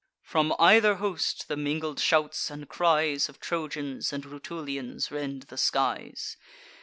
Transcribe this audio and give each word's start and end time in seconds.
From 0.23 0.51
either 0.57 0.95
host, 0.95 1.47
the 1.47 1.55
mingled 1.55 1.99
shouts 1.99 2.49
and 2.49 2.67
cries 2.67 3.29
Of 3.29 3.39
Trojans 3.39 4.11
and 4.11 4.25
Rutulians 4.25 5.11
rend 5.11 5.43
the 5.43 5.57
skies. 5.57 6.37